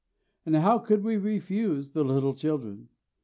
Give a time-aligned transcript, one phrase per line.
[0.45, 2.89] But how could we refuse the little children?